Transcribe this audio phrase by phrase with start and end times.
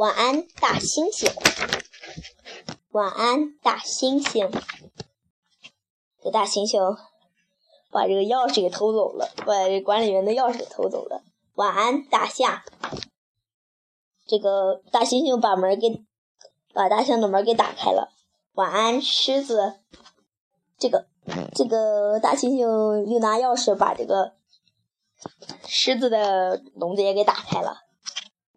[0.00, 1.30] 晚安，大猩猩。
[2.92, 4.50] 晚安，大猩猩。
[6.22, 6.96] 这大猩猩
[7.90, 11.22] 把这个钥匙给偷走了，把这管理员的钥匙给偷走了。
[11.52, 12.62] 晚安，大象。
[14.26, 16.02] 这个大猩猩把门给
[16.72, 18.10] 把大象的门给打开了。
[18.52, 19.80] 晚安，狮子。
[20.78, 21.08] 这个
[21.54, 24.32] 这个大猩猩又拿钥匙把这个
[25.66, 27.82] 狮子的笼子也给打开了。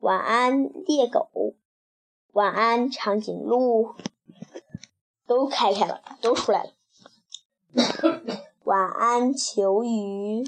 [0.04, 1.56] 晚安，猎狗。
[2.34, 3.96] 晚安，长颈鹿。
[5.26, 6.74] 都开开了，都出来了。
[8.66, 10.44] 晚安，球鱼。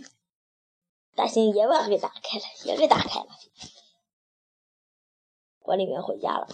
[1.16, 3.28] 大猩也把它给打开了，也给打开了。
[5.60, 6.50] 管理员回家了，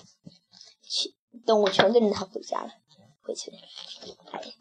[0.83, 2.69] 去动物全跟着他回家了，
[3.23, 3.57] 回去了。
[4.31, 4.53] 哎，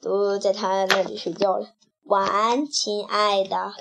[0.00, 1.74] 都在他那里睡觉了。
[2.04, 3.74] 晚安，亲爱的。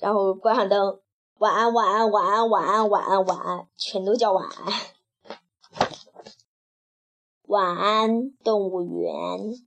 [0.00, 1.00] 然后关上灯，
[1.38, 4.72] 晚安，晚安，晚安，晚安，晚安，晚安，全都叫晚安。
[7.42, 9.66] 晚安，动物园。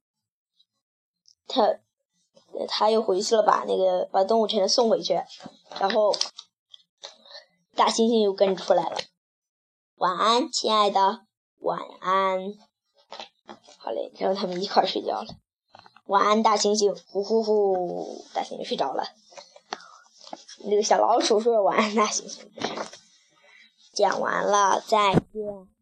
[1.47, 1.79] 他
[2.67, 5.21] 他又回去了，把那个把动物全都送回去，
[5.79, 6.15] 然后
[7.75, 8.97] 大猩猩又跟出来了。
[9.95, 11.25] 晚安，亲爱的，
[11.59, 12.53] 晚安。
[13.77, 15.27] 好嘞，然后他们一块睡觉了。
[16.05, 19.03] 晚安，大猩猩，呼呼呼，大猩猩睡着了。
[20.65, 22.39] 那个小老鼠说晚安，大猩猩。
[23.93, 25.72] 讲完了，再见。